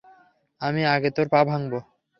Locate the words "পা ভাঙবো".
1.29-1.79